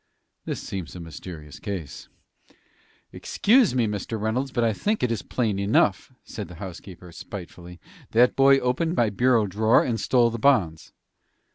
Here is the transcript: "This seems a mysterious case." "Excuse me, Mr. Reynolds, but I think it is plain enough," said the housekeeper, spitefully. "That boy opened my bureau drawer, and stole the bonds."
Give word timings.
"This 0.45 0.59
seems 0.59 0.95
a 0.95 0.99
mysterious 0.99 1.59
case." 1.59 2.09
"Excuse 3.13 3.75
me, 3.75 3.85
Mr. 3.85 4.19
Reynolds, 4.19 4.51
but 4.51 4.63
I 4.63 4.73
think 4.73 5.03
it 5.03 5.11
is 5.11 5.21
plain 5.21 5.59
enough," 5.59 6.11
said 6.23 6.47
the 6.47 6.55
housekeeper, 6.55 7.11
spitefully. 7.11 7.79
"That 8.09 8.35
boy 8.35 8.57
opened 8.57 8.95
my 8.95 9.11
bureau 9.11 9.45
drawer, 9.45 9.83
and 9.83 9.99
stole 9.99 10.31
the 10.31 10.39
bonds." 10.39 10.91